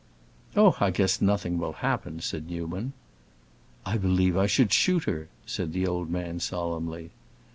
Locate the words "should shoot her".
4.47-5.27